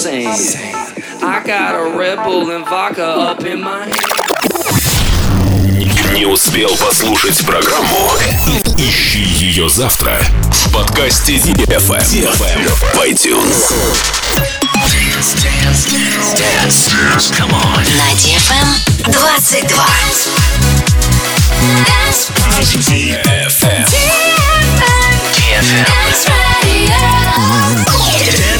[0.00, 0.26] sing.
[1.22, 3.96] I got a Red Bull and vodka up in my hand.
[6.14, 8.10] Не успел послушать программу?
[8.78, 10.18] Ищи ее завтра
[10.50, 12.00] в подкасте DFM.
[12.00, 12.68] DFM.
[12.94, 13.72] В iTunes.
[14.88, 17.30] Dance, dance, dance, dance.
[17.36, 17.84] Come on.
[17.98, 18.68] На DFM
[19.04, 19.68] 22.
[21.84, 22.32] Dance.
[22.88, 23.84] DFM.
[25.20, 25.76] DFM.
[25.84, 26.24] Dance
[26.62, 28.59] radio.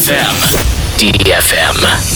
[0.00, 0.56] DFM.
[0.96, 2.09] DFM.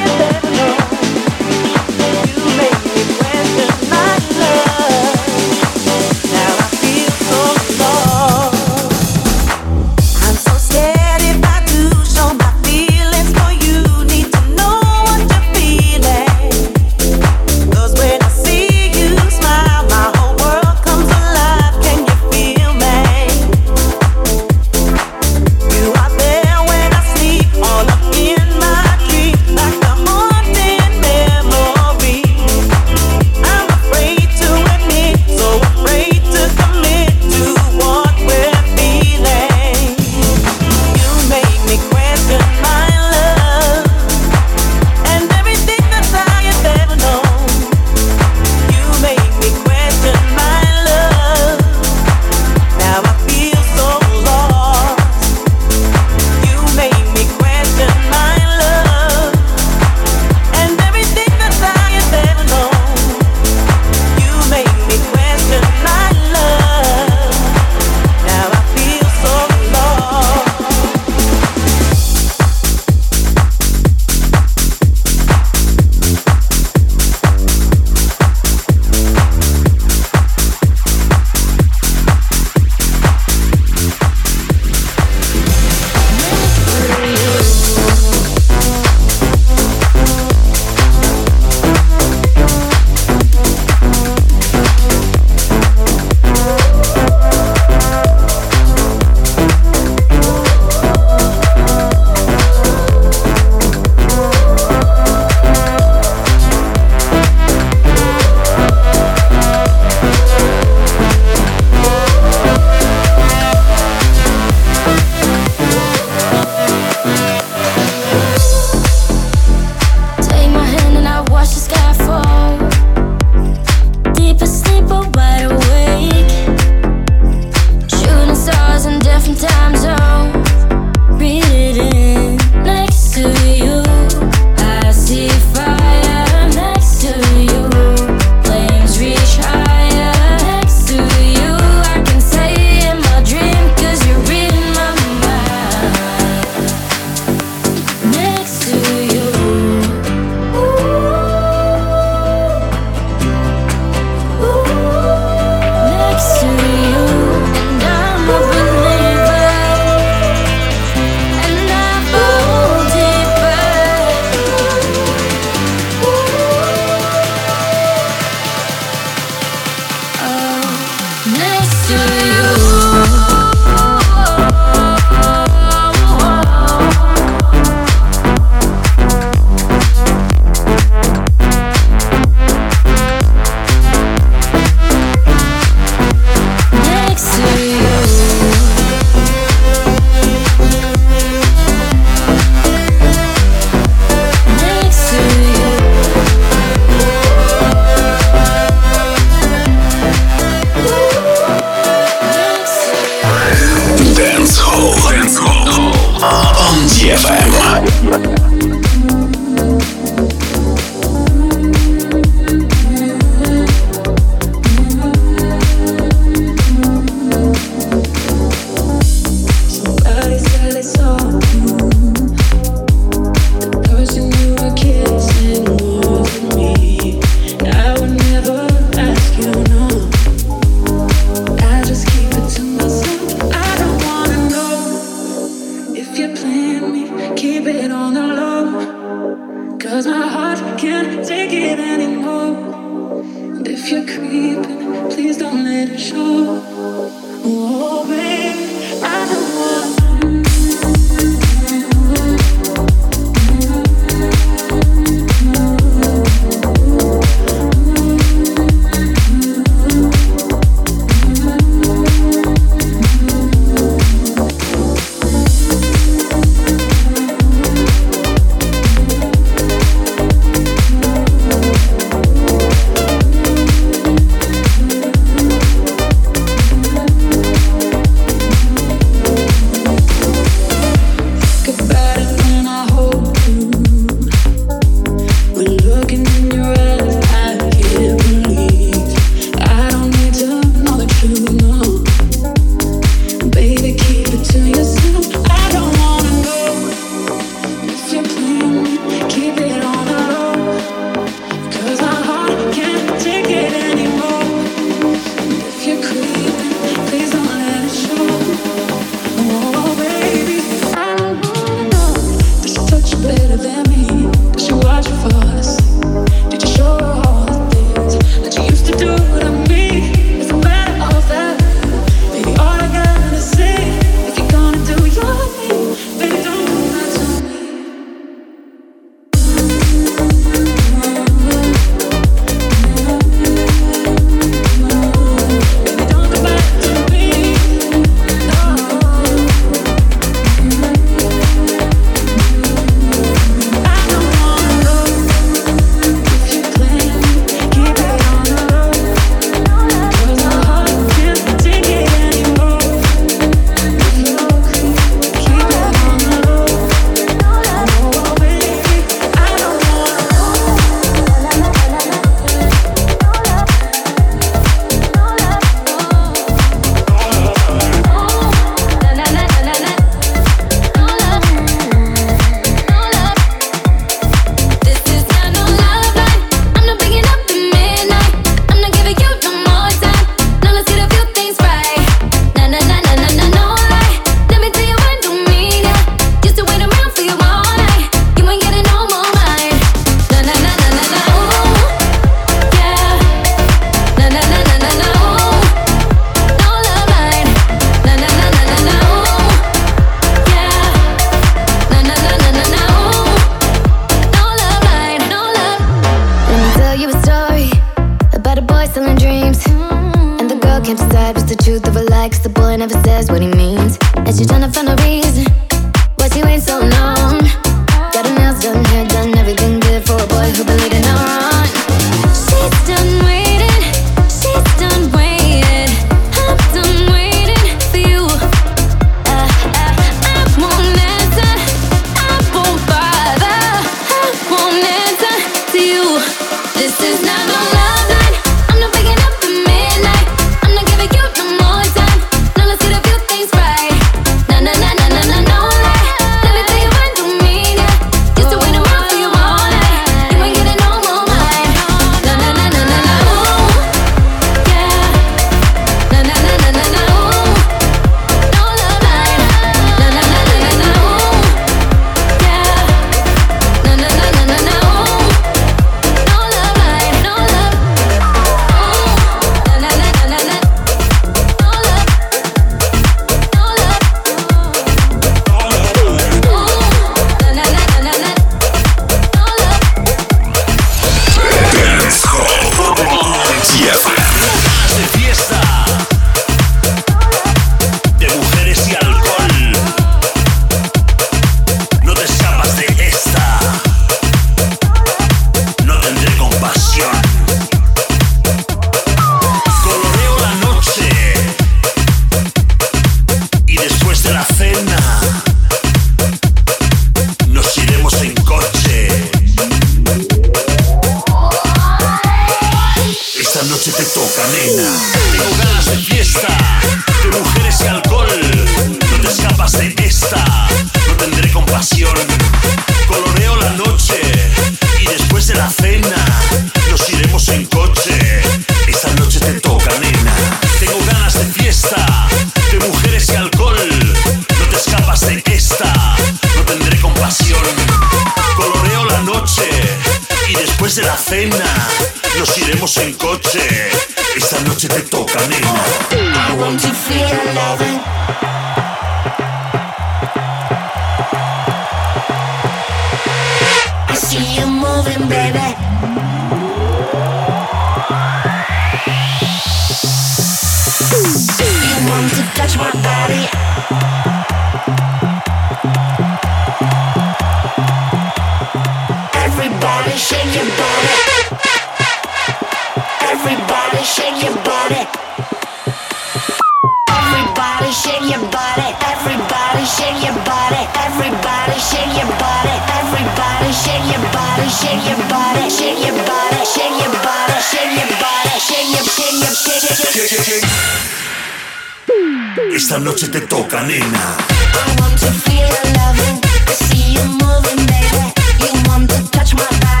[592.73, 594.35] Esta noche te toca, nena.
[594.73, 596.41] I want to feel your loving,
[596.73, 598.33] see you moving, baby.
[598.59, 600.00] You want to touch my body.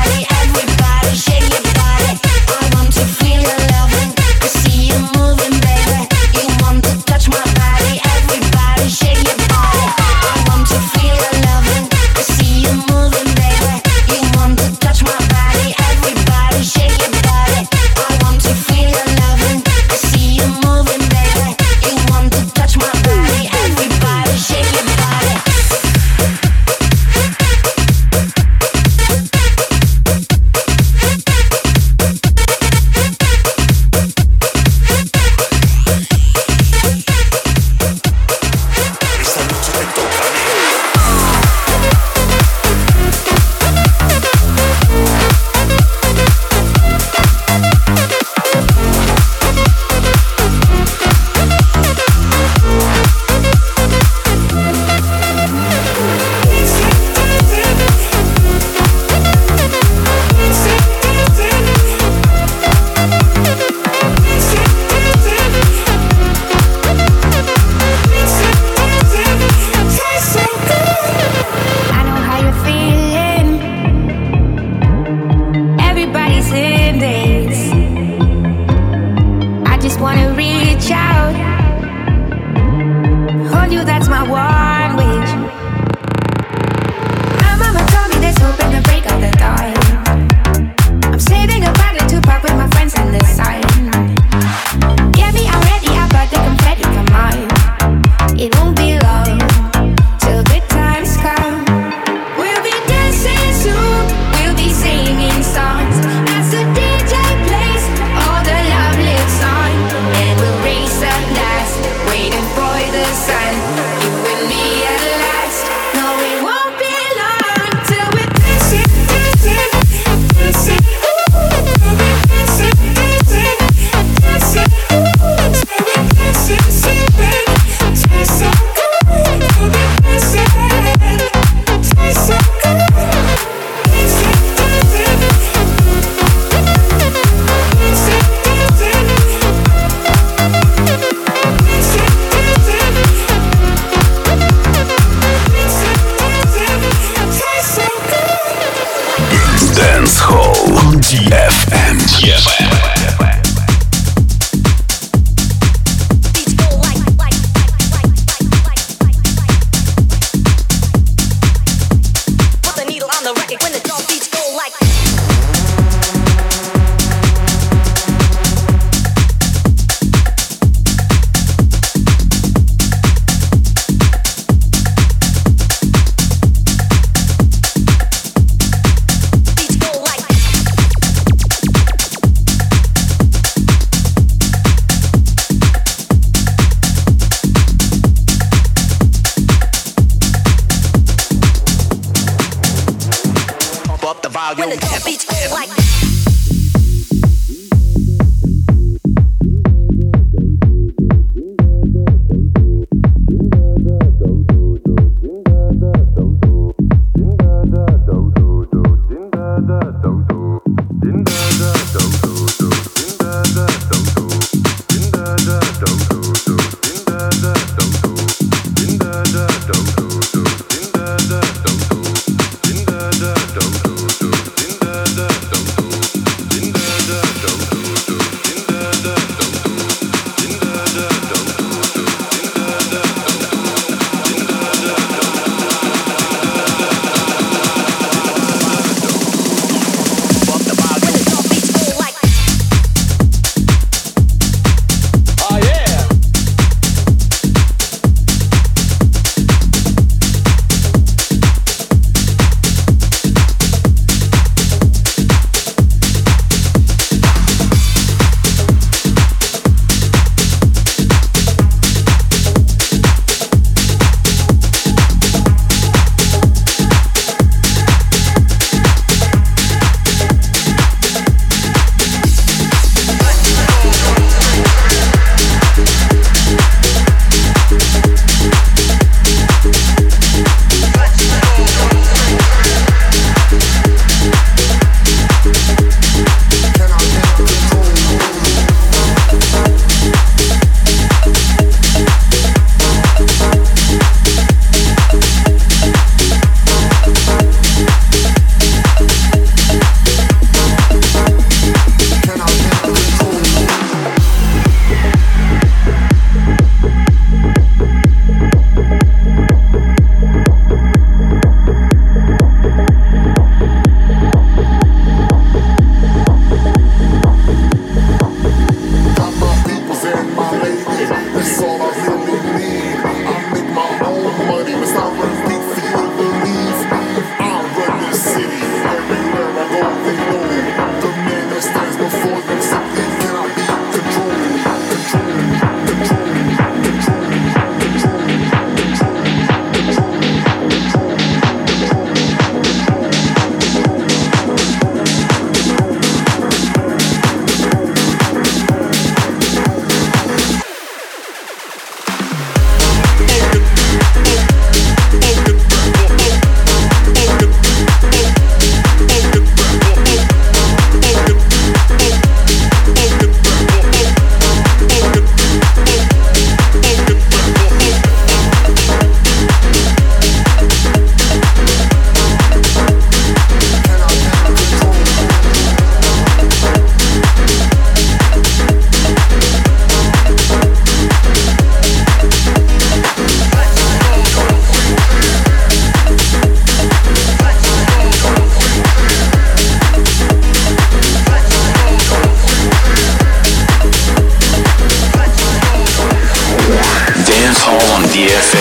[398.11, 398.60] DFM.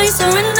[0.00, 0.59] I surrender.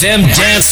[0.00, 0.69] DFM Dance